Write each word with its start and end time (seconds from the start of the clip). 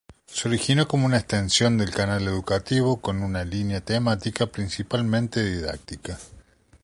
Se 0.25 0.47
originó 0.47 0.87
como 0.87 1.05
una 1.05 1.17
extensión 1.19 1.77
del 1.77 1.91
Canal 1.91 2.23
Educativo 2.27 3.01
con 3.03 3.21
una 3.21 3.45
línea 3.45 3.81
temática 3.81 4.47
principalmente 4.47 5.43
didáctica. 5.43 6.17